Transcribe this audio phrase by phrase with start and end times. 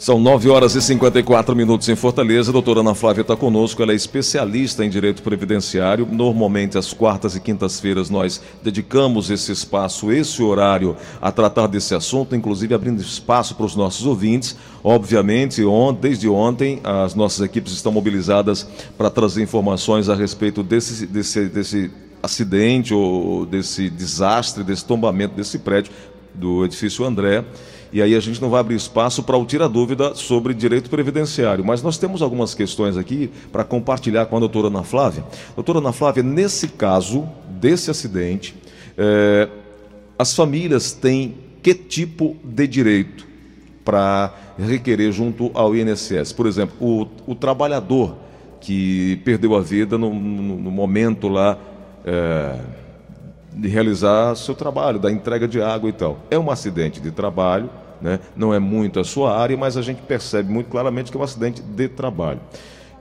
[0.00, 2.50] São 9 horas e 54 minutos em Fortaleza.
[2.50, 3.82] A doutora Ana Flávia está conosco.
[3.82, 6.08] Ela é especialista em direito previdenciário.
[6.10, 12.34] Normalmente, às quartas e quintas-feiras, nós dedicamos esse espaço, esse horário, a tratar desse assunto,
[12.34, 14.56] inclusive abrindo espaço para os nossos ouvintes.
[14.82, 15.60] Obviamente,
[16.00, 21.90] desde ontem, as nossas equipes estão mobilizadas para trazer informações a respeito desse, desse, desse
[22.22, 25.92] acidente ou desse desastre, desse tombamento desse prédio
[26.34, 27.44] do edifício André.
[27.92, 31.64] E aí a gente não vai abrir espaço para o tira dúvida sobre direito previdenciário.
[31.64, 35.24] Mas nós temos algumas questões aqui para compartilhar com a doutora Ana Flávia.
[35.56, 38.54] Doutora Ana Flávia, nesse caso desse acidente,
[38.96, 39.48] é,
[40.18, 43.26] as famílias têm que tipo de direito
[43.84, 46.32] para requerer junto ao INSS?
[46.32, 48.16] Por exemplo, o, o trabalhador
[48.60, 51.58] que perdeu a vida no, no, no momento lá.
[52.04, 52.79] É,
[53.52, 56.18] de realizar seu trabalho, da entrega de água e tal.
[56.30, 58.20] É um acidente de trabalho, né?
[58.36, 61.24] não é muito a sua área, mas a gente percebe muito claramente que é um
[61.24, 62.40] acidente de trabalho.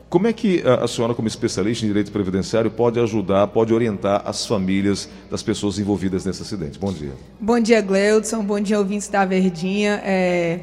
[0.09, 4.43] Como é que a senhora, como especialista em direito previdenciário, pode ajudar, pode orientar as
[4.43, 6.79] famílias das pessoas envolvidas nesse acidente?
[6.79, 7.11] Bom dia.
[7.39, 8.43] Bom dia, Gleudson.
[8.43, 10.01] Bom dia, ouvintes da Verdinha.
[10.03, 10.59] É,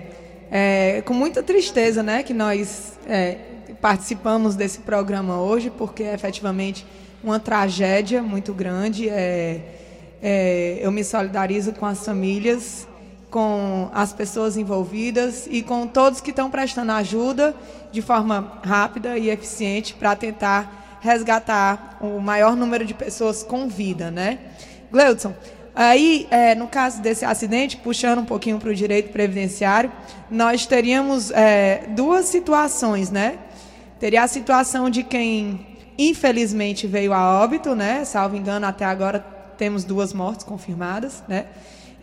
[0.50, 3.38] é com muita tristeza né, que nós é,
[3.80, 6.84] participamos desse programa hoje, porque efetivamente
[7.22, 9.08] uma tragédia muito grande.
[9.08, 9.60] É,
[10.22, 12.86] é, eu me solidarizo com as famílias,
[13.30, 17.54] com as pessoas envolvidas e com todos que estão prestando ajuda
[17.92, 24.10] de forma rápida e eficiente para tentar resgatar o maior número de pessoas com vida,
[24.10, 24.38] né?
[24.90, 25.34] Gleudson,
[25.74, 29.92] aí, é, no caso desse acidente, puxando um pouquinho para o direito previdenciário,
[30.30, 33.38] nós teríamos é, duas situações, né?
[34.00, 38.04] Teria a situação de quem infelizmente veio a óbito, né?
[38.04, 39.20] Salvo engano, até agora
[39.56, 41.46] temos duas mortes confirmadas, né?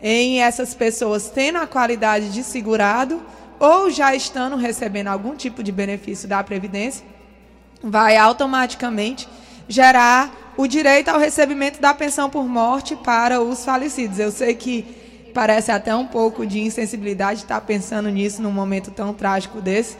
[0.02, 3.22] Em essas pessoas tendo a qualidade de segurado
[3.58, 7.04] ou já estando recebendo algum tipo de benefício da previdência,
[7.82, 9.28] vai automaticamente
[9.68, 14.18] gerar o direito ao recebimento da pensão por morte para os falecidos.
[14.18, 19.12] Eu sei que parece até um pouco de insensibilidade estar pensando nisso num momento tão
[19.12, 19.96] trágico desse,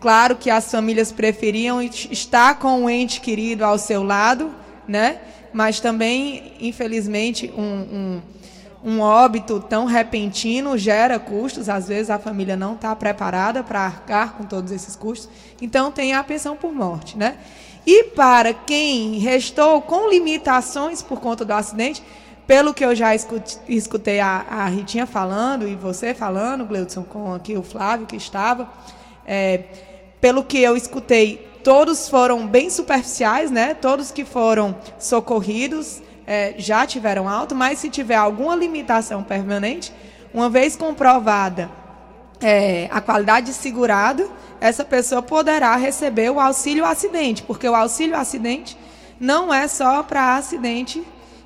[0.00, 4.54] Claro que as famílias preferiam estar com o ente querido ao seu lado,
[4.86, 5.20] né?
[5.52, 8.22] Mas também, infelizmente, um, um,
[8.84, 11.68] um óbito tão repentino gera custos.
[11.68, 15.30] Às vezes a família não está preparada para arcar com todos esses custos.
[15.62, 17.38] Então tem a pensão por morte, né?
[17.86, 22.02] E para quem restou com limitações por conta do acidente,
[22.46, 23.12] pelo que eu já
[23.68, 28.68] escutei a, a Ritinha falando e você falando, Gleudson, com aqui o Flávio que estava,
[29.26, 29.64] é,
[30.20, 33.74] pelo que eu escutei, todos foram bem superficiais, né?
[33.74, 39.92] Todos que foram socorridos é, já tiveram alto, mas se tiver alguma limitação permanente,
[40.32, 41.70] uma vez comprovada
[42.40, 48.16] é, a qualidade de segurado, essa pessoa poderá receber o auxílio acidente, porque o auxílio
[48.16, 48.76] acidente
[49.18, 51.02] não é só para acidente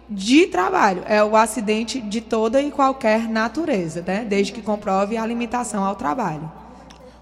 [0.08, 4.24] de trabalho, é o acidente de toda e qualquer natureza, né?
[4.28, 6.50] desde que comprove a limitação ao trabalho.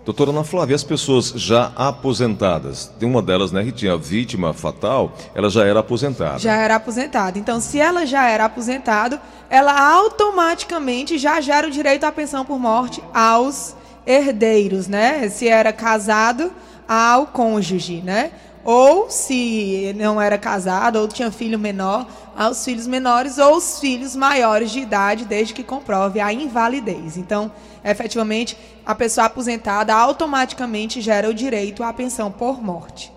[0.09, 5.13] Doutora Ana Flávia, as pessoas já aposentadas, tem uma delas, né, Ritinha, a vítima fatal,
[5.35, 6.39] ela já era aposentada.
[6.39, 7.39] Já era aposentada.
[7.39, 9.21] Então, se ela já era aposentada,
[9.51, 13.77] ela automaticamente já gera o direito à pensão por morte aos
[14.07, 15.29] herdeiros, né?
[15.29, 16.51] Se era casado,
[16.89, 18.31] ao cônjuge, né?
[18.71, 22.07] Ou se não era casado ou tinha filho menor,
[22.37, 27.17] aos filhos menores ou os filhos maiores de idade, desde que comprove a invalidez.
[27.17, 27.51] Então,
[27.83, 33.11] efetivamente, a pessoa aposentada automaticamente gera o direito à pensão por morte.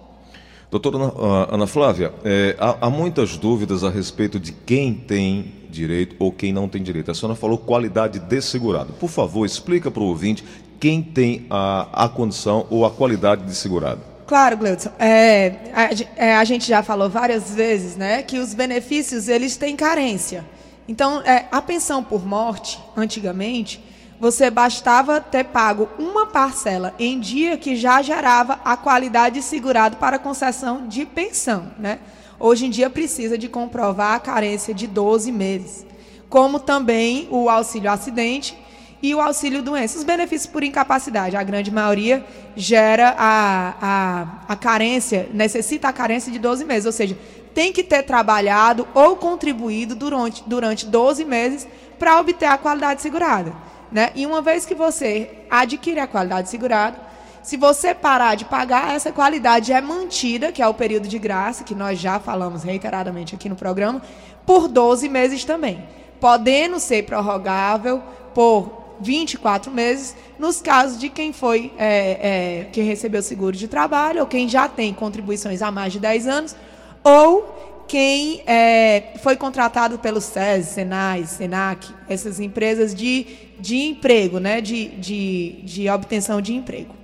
[0.72, 5.52] Doutora Ana, ah, Ana Flávia, é, há, há, muitas dúvidas a respeito de quem tem
[5.70, 7.12] direito ou quem não tem direito.
[7.12, 8.94] A senhora falou qualidade de segurado.
[8.94, 10.46] Por favor, explica para o ouvinte
[10.80, 14.11] quem tem a, a condição ou a qualidade de segurado.
[14.32, 14.92] Claro, Gleudson.
[14.98, 19.76] É, a, é, a, gente já falou várias vezes né, que os benefícios eles têm
[19.76, 20.46] carência.
[20.88, 23.84] Então, é, a pensão por morte, antigamente,
[24.22, 29.98] você bastava ter pago uma parcela em dia que já gerava a qualidade de segurado
[29.98, 31.70] para concessão de pensão.
[31.78, 32.00] Né?
[32.40, 35.86] Hoje em dia precisa de comprovar a carência de 12 meses.
[36.30, 38.58] Como também o auxílio acidente
[39.02, 39.98] e o auxílio doença.
[39.98, 42.26] Os benefícios por incapacidade, a grande maioria
[42.56, 47.18] gera a, a, a carência, necessita a carência de 12 meses, ou seja,
[47.54, 51.68] tem que ter trabalhado ou contribuído durante, durante 12 meses
[52.00, 53.54] para obter a qualidade segurada.
[53.92, 54.12] Né?
[54.16, 57.12] E uma vez que você adquire a qualidade segurada,
[57.44, 61.64] se você parar de pagar, essa qualidade é mantida, que é o período de graça,
[61.64, 64.02] que nós já falamos reiteradamente aqui no programa,
[64.46, 65.84] por 12 meses também,
[66.20, 68.02] podendo ser prorrogável
[68.34, 74.22] por 24 meses, nos casos de quem foi é, é, quem recebeu seguro de trabalho,
[74.22, 76.56] ou quem já tem contribuições há mais de 10 anos,
[77.04, 83.26] ou quem é, foi contratado pelo SES, Senai, Senac, essas empresas de,
[83.60, 86.96] de emprego, né, de, de, de obtenção de emprego.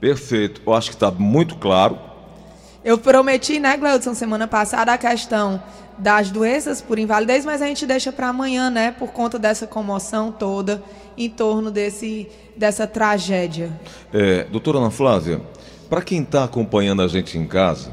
[0.00, 0.60] Perfeito.
[0.66, 2.11] Eu acho que está muito claro.
[2.84, 5.62] Eu prometi, né, Gleudson, semana passada, a questão
[5.96, 10.32] das doenças por invalidez, mas a gente deixa para amanhã, né, por conta dessa comoção
[10.32, 10.82] toda
[11.16, 13.70] em torno desse, dessa tragédia.
[14.12, 15.40] É, doutora Ana Flávia,
[15.88, 17.92] para quem está acompanhando a gente em casa,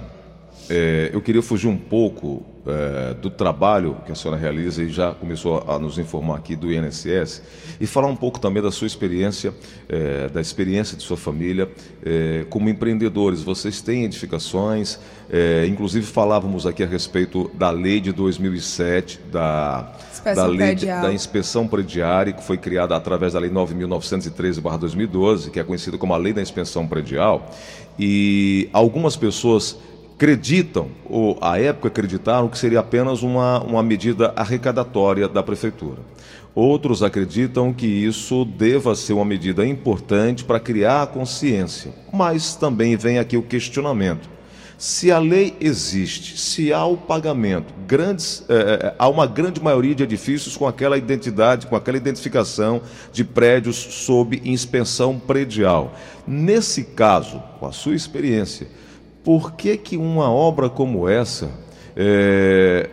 [0.70, 5.14] é, eu queria fugir um pouco é, do trabalho que a senhora realiza e já
[5.14, 7.42] começou a, nos informar aqui do INSS
[7.82, 9.52] e falar um pouco também da sua experiência,
[9.88, 11.68] é, da experiência de sua família
[12.06, 13.42] é, como empreendedores.
[13.42, 15.00] Vocês têm edificações,
[15.32, 19.92] é, inclusive falávamos aqui a respeito da lei de 2007, da,
[20.36, 25.64] da lei de, da inspeção prediária, que foi criada através da lei 9.913/2012, que é
[25.64, 27.50] conhecida como a lei da inspeção predial.
[27.98, 29.76] E algumas pessoas
[30.20, 36.00] acreditam, ou à época acreditaram, que seria apenas uma, uma medida arrecadatória da prefeitura.
[36.54, 41.94] Outros acreditam que isso deva ser uma medida importante para criar a consciência.
[42.12, 44.30] Mas também vem aqui o questionamento.
[44.78, 50.04] Se a lei existe, se há o pagamento, grandes, é, há uma grande maioria de
[50.04, 52.82] edifícios com aquela identidade, com aquela identificação
[53.14, 55.96] de prédios sob inspeção predial.
[56.28, 58.68] Nesse caso, com a sua experiência,
[59.30, 61.52] por que, que uma obra como essa
[61.96, 62.90] é,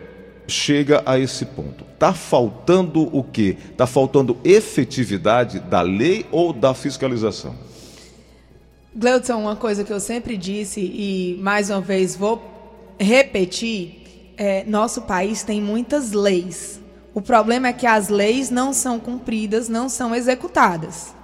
[0.47, 1.83] chega a esse ponto?
[1.95, 3.57] Está faltando o quê?
[3.71, 7.55] Está faltando efetividade da lei ou da fiscalização?
[8.95, 12.39] Gleudson, uma coisa que eu sempre disse e mais uma vez vou
[12.99, 16.79] repetir, é, nosso país tem muitas leis.
[17.15, 21.15] O problema é que as leis não são cumpridas, não são executadas.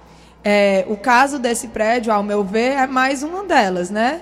[0.42, 4.20] É, o caso desse prédio, ao meu ver, é mais uma delas, né?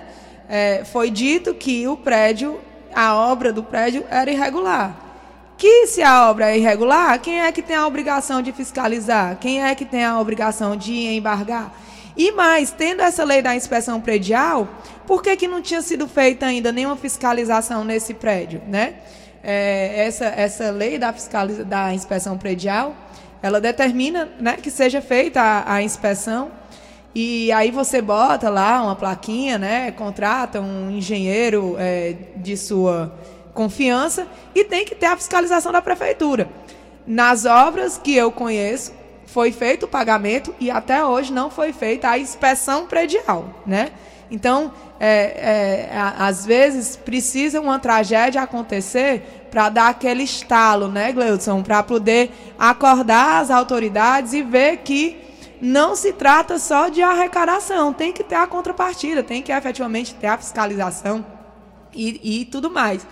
[0.55, 2.59] É, foi dito que o prédio,
[2.93, 4.95] a obra do prédio era irregular.
[5.57, 9.37] Que se a obra é irregular, quem é que tem a obrigação de fiscalizar?
[9.39, 11.73] Quem é que tem a obrigação de embargar?
[12.15, 14.67] E mais, tendo essa lei da inspeção predial,
[15.07, 18.61] por que, que não tinha sido feita ainda nenhuma fiscalização nesse prédio?
[18.67, 18.93] Né?
[19.43, 22.95] É, essa, essa lei da, fiscaliza, da inspeção predial,
[23.41, 26.51] ela determina né, que seja feita a, a inspeção
[27.15, 29.91] e aí você bota lá uma plaquinha, né?
[29.91, 33.13] Contrata um engenheiro é, de sua
[33.53, 36.49] confiança e tem que ter a fiscalização da prefeitura.
[37.05, 38.93] Nas obras que eu conheço,
[39.27, 43.91] foi feito o pagamento e até hoje não foi feita a inspeção predial, né?
[44.31, 51.61] Então, é, é, às vezes precisa uma tragédia acontecer para dar aquele estalo, né, Gleudson?
[51.61, 55.22] Para poder acordar as autoridades e ver que
[55.63, 60.27] não se trata só de arrecadação, tem que ter a contrapartida, tem que efetivamente ter
[60.27, 61.25] a fiscalização
[61.93, 63.07] e, e tudo mais.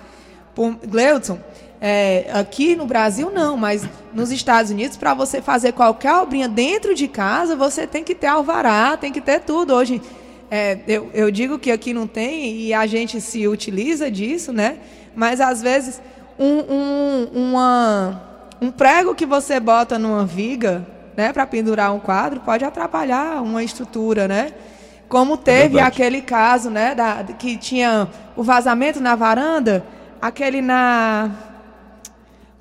[0.86, 1.39] Gleudson,
[1.80, 6.94] é, aqui no Brasil não, mas nos Estados Unidos, para você fazer qualquer obrinha dentro
[6.94, 9.74] de casa, você tem que ter alvará, tem que ter tudo.
[9.74, 10.01] Hoje,
[10.50, 14.80] é, eu, eu digo que aqui não tem e a gente se utiliza disso, né?
[15.15, 16.01] Mas às vezes
[16.38, 18.21] um, um, uma,
[18.62, 20.86] um prego que você bota numa viga
[21.16, 24.54] né, para pendurar um quadro pode atrapalhar uma estrutura, né?
[25.10, 29.84] Como teve é aquele caso, né, da, que tinha o vazamento na varanda,
[30.22, 31.30] aquele na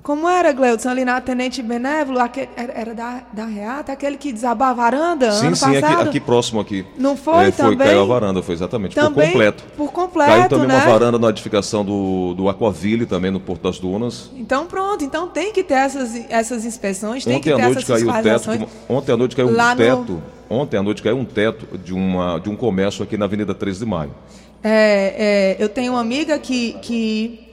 [0.03, 4.65] como era, Gleudson, ali na Tenente Benévolo, aquele, era da, da Reata, aquele que desabou
[4.65, 5.99] a varanda sim, ano sim, passado?
[6.01, 6.85] Aqui, aqui próximo aqui.
[6.97, 7.77] Não foi é, também?
[7.77, 9.63] Foi, caiu a varanda, foi exatamente, também, por completo.
[9.77, 10.75] Por completo, Caiu também né?
[10.75, 14.31] uma varanda na edificação do, do Aquaville, também no Porto das Dunas.
[14.35, 18.03] Então pronto, então tem que ter essas, essas inspeções, tem ontem que ter noite essas
[18.03, 20.57] caiu o teto, Ontem à noite caiu Lá um teto, no...
[20.57, 23.79] ontem à noite caiu um teto de, uma, de um comércio aqui na Avenida 13
[23.79, 24.15] de Maio.
[24.63, 26.73] É, é, eu tenho uma amiga que...
[26.81, 27.50] que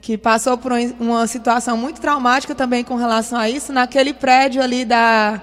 [0.00, 4.84] que passou por uma situação muito traumática também com relação a isso, naquele prédio ali
[4.84, 5.40] da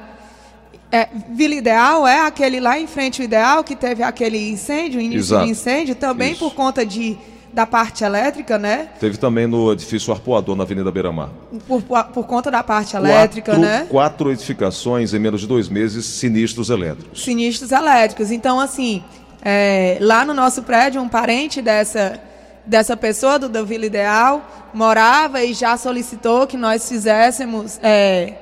[0.91, 5.19] é, Vila Ideal, é aquele lá em frente ao Ideal, que teve aquele incêndio, início
[5.19, 5.45] Exato.
[5.45, 6.39] de incêndio, também isso.
[6.39, 7.17] por conta de,
[7.53, 8.89] da parte elétrica, né?
[8.99, 11.29] Teve também no edifício Arpoador, na Avenida Beira-Mar.
[11.67, 13.87] Por, por conta da parte elétrica, quatro, né?
[13.89, 17.23] Quatro edificações em menos de dois meses, sinistros elétricos.
[17.23, 18.31] Sinistros elétricos.
[18.31, 19.03] Então, assim,
[19.43, 22.19] é, lá no nosso prédio, um parente dessa
[22.67, 28.33] dessa pessoa do, Vila Ideal morava e já solicitou que nós fizéssemos é,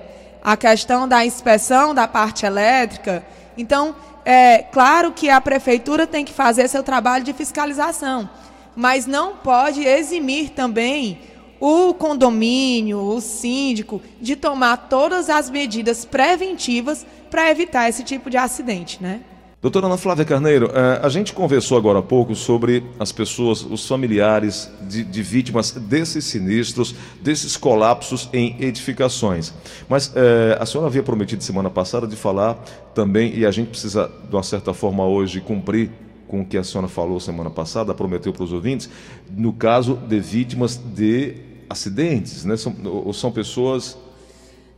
[0.43, 3.23] a questão da inspeção da parte elétrica.
[3.57, 8.27] Então, é claro que a prefeitura tem que fazer seu trabalho de fiscalização,
[8.75, 11.19] mas não pode eximir também
[11.59, 18.37] o condomínio, o síndico, de tomar todas as medidas preventivas para evitar esse tipo de
[18.37, 19.21] acidente, né?
[19.61, 23.87] Doutora Ana Flávia Carneiro, eh, a gente conversou agora há pouco sobre as pessoas, os
[23.87, 29.53] familiares de, de, vítimas desses sinistros, desses colapsos em edificações.
[29.89, 32.55] Mas é, a senhora havia prometido semana passada de falar
[32.93, 35.89] também, e a gente precisa, de uma certa forma, hoje cumprir
[36.27, 38.89] com o que a senhora falou semana passada, prometeu para os ouvintes,
[39.35, 41.37] no caso de vítimas de
[41.69, 42.55] acidentes, né?
[42.55, 43.97] São, ou são pessoas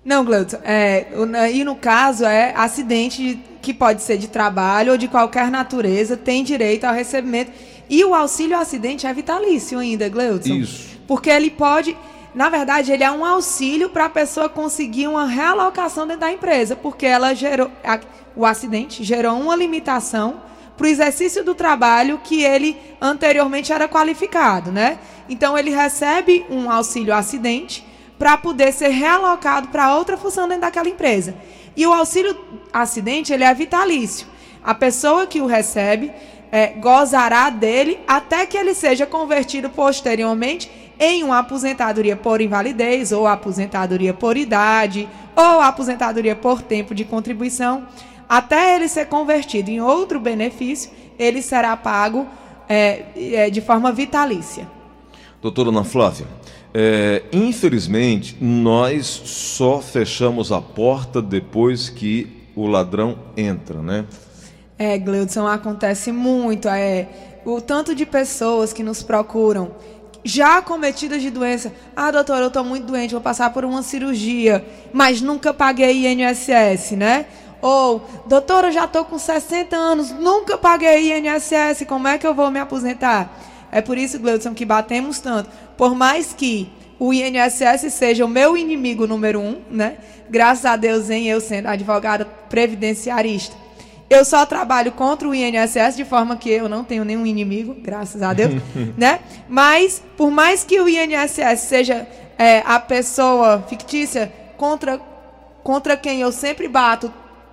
[0.07, 0.59] não, Gleudson.
[0.63, 1.05] É,
[1.51, 6.45] e no caso é acidente que pode ser de trabalho ou de qualquer natureza, tem
[6.45, 7.51] direito ao recebimento.
[7.89, 10.53] E o auxílio acidente é vitalício ainda, Gleudson.
[10.53, 10.97] Isso.
[11.05, 11.97] Porque ele pode.
[12.33, 16.73] Na verdade, ele é um auxílio para a pessoa conseguir uma realocação dentro da empresa,
[16.73, 17.69] porque ela gerou.
[17.83, 17.99] A,
[18.33, 20.41] o acidente gerou uma limitação
[20.77, 24.99] para o exercício do trabalho que ele anteriormente era qualificado, né?
[25.27, 27.85] Então ele recebe um auxílio acidente
[28.17, 31.35] para poder ser realocado para outra função dentro daquela empresa.
[31.75, 32.35] E o auxílio
[32.73, 34.27] acidente ele é vitalício.
[34.63, 36.11] A pessoa que o recebe
[36.51, 40.69] é, gozará dele até que ele seja convertido posteriormente
[40.99, 47.85] em uma aposentadoria por invalidez, ou aposentadoria por idade, ou aposentadoria por tempo de contribuição.
[48.27, 52.27] Até ele ser convertido em outro benefício, ele será pago
[52.67, 54.67] é, é, de forma vitalícia.
[55.41, 56.25] Doutora Ana Flávia,
[56.79, 64.05] é, infelizmente, nós só fechamos a porta depois que o ladrão entra, né?
[64.77, 66.67] É, Gleudson, acontece muito.
[66.67, 67.07] É,
[67.43, 69.71] o tanto de pessoas que nos procuram
[70.23, 71.73] já cometidas de doença.
[71.95, 76.91] Ah, doutor, eu estou muito doente, vou passar por uma cirurgia, mas nunca paguei INSS,
[76.91, 77.25] né?
[77.59, 82.35] Ou, doutor, eu já estou com 60 anos, nunca paguei INSS, como é que eu
[82.35, 83.35] vou me aposentar?
[83.71, 85.49] É por isso, Gleudson, que batemos tanto.
[85.75, 86.69] Por mais que
[86.99, 89.97] o INSS seja o meu inimigo número um, né?
[90.29, 93.55] Graças a Deus em eu sendo advogada previdenciarista.
[94.09, 98.21] Eu só trabalho contra o INSS de forma que eu não tenho nenhum inimigo, graças
[98.21, 98.53] a Deus,
[98.97, 99.19] né?
[99.49, 102.07] Mas por mais que o INSS seja
[102.37, 104.99] é, a pessoa fictícia contra
[105.63, 107.11] contra quem eu sempre bato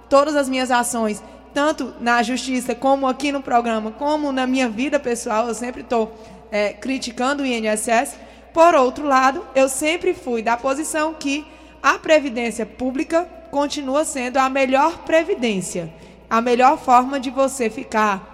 [0.09, 1.21] todas as minhas ações,
[1.55, 6.13] tanto na justiça como aqui no programa, como na minha vida pessoal, eu sempre estou
[6.51, 8.17] é, criticando o INSS.
[8.53, 11.47] Por outro lado, eu sempre fui da posição que
[11.83, 15.93] a previdência pública continua sendo a melhor previdência,
[16.29, 18.33] a melhor forma de você ficar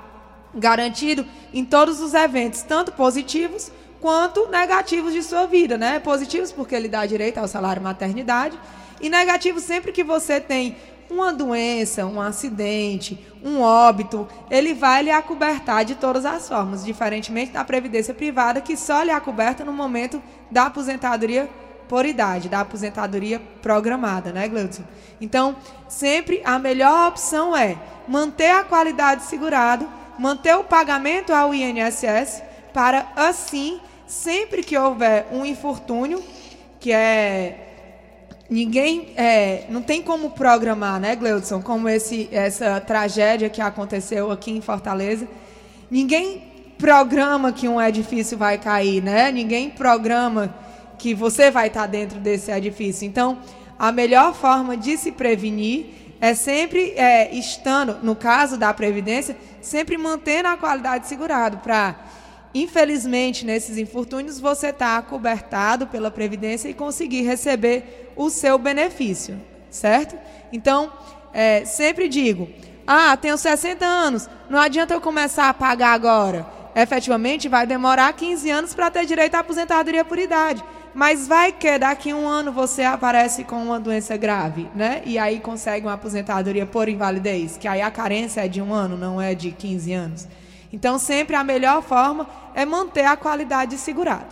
[0.54, 6.00] garantido em todos os eventos, tanto positivos quanto negativos de sua vida, né?
[6.00, 8.58] Positivos porque ele dá direito ao salário maternidade
[9.00, 10.76] e negativos sempre que você tem
[11.10, 17.52] uma doença, um acidente, um óbito, ele vai lhe acobertar de todas as formas, diferentemente
[17.52, 21.48] da previdência privada, que só lhe acoberta no momento da aposentadoria
[21.88, 24.84] por idade, da aposentadoria programada, né, Gleudson?
[25.20, 25.56] Então,
[25.88, 27.76] sempre a melhor opção é
[28.06, 29.88] manter a qualidade segurado,
[30.18, 36.22] manter o pagamento ao INSS, para assim, sempre que houver um infortúnio,
[36.78, 37.69] que é
[38.50, 44.50] ninguém é, não tem como programar, né, Gleudson, como esse, essa tragédia que aconteceu aqui
[44.50, 45.28] em Fortaleza.
[45.90, 49.30] Ninguém programa que um edifício vai cair, né?
[49.30, 50.54] Ninguém programa
[50.98, 53.06] que você vai estar dentro desse edifício.
[53.06, 53.38] Então,
[53.78, 55.86] a melhor forma de se prevenir
[56.20, 61.96] é sempre é, estando, no caso da previdência, sempre mantendo a qualidade segurado para
[62.54, 69.40] Infelizmente, nesses infortúnios, você está acobertado pela Previdência e conseguir receber o seu benefício,
[69.70, 70.16] certo?
[70.52, 70.92] Então,
[71.32, 72.48] é, sempre digo:
[72.86, 76.44] ah, tenho 60 anos, não adianta eu começar a pagar agora.
[76.74, 80.62] Efetivamente, vai demorar 15 anos para ter direito à aposentadoria por idade.
[80.92, 85.02] Mas vai que daqui a um ano você aparece com uma doença grave, né?
[85.04, 88.96] E aí consegue uma aposentadoria por invalidez, que aí a carência é de um ano,
[88.96, 90.28] não é de 15 anos.
[90.72, 94.28] Então, sempre a melhor forma é manter a qualidade segurada.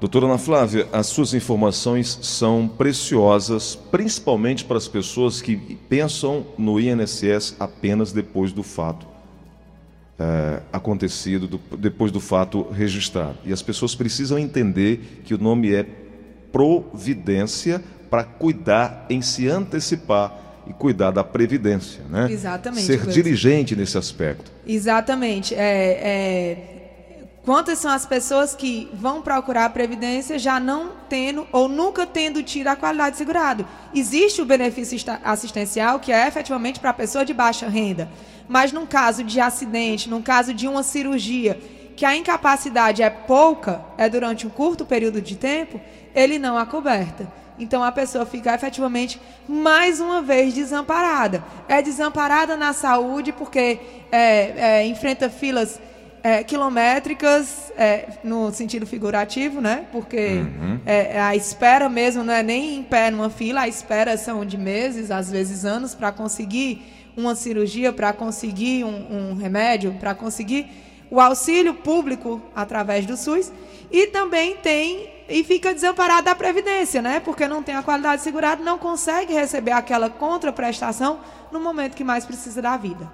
[0.00, 5.56] Doutora Ana Flávia, as suas informações são preciosas, principalmente para as pessoas que
[5.88, 9.06] pensam no INSS apenas depois do fato
[10.18, 13.38] é, acontecido, do, depois do fato registrado.
[13.44, 15.86] E as pessoas precisam entender que o nome é
[16.52, 22.28] providência para cuidar em se antecipar e cuidar da previdência, né?
[22.30, 22.86] Exatamente.
[22.86, 24.50] Ser dirigente nesse aspecto.
[24.66, 25.54] Exatamente.
[25.54, 26.74] É, é,
[27.44, 32.42] Quantas são as pessoas que vão procurar a previdência já não tendo ou nunca tendo
[32.42, 33.66] tido a qualidade segurado?
[33.94, 38.08] Existe o benefício assistencial que é efetivamente para a pessoa de baixa renda,
[38.48, 41.60] mas num caso de acidente, num caso de uma cirurgia
[41.94, 45.78] que a incapacidade é pouca, é durante um curto período de tempo,
[46.14, 47.30] ele não a coberta.
[47.58, 51.42] Então a pessoa fica efetivamente mais uma vez desamparada.
[51.68, 53.78] É desamparada na saúde porque
[54.10, 55.80] é, é, enfrenta filas
[56.24, 59.84] é, quilométricas é, no sentido figurativo, né?
[59.92, 60.80] Porque uhum.
[60.86, 64.44] É, é, a espera mesmo não é nem em pé numa fila, a espera são
[64.44, 66.82] de meses, às vezes anos, para conseguir
[67.14, 70.66] uma cirurgia, para conseguir um, um remédio, para conseguir
[71.10, 73.52] o auxílio público através do SUS.
[73.92, 77.20] E também tem e fica desamparado da Previdência, né?
[77.20, 82.24] Porque não tem a qualidade segurada, não consegue receber aquela contraprestação no momento que mais
[82.24, 83.10] precisa da vida.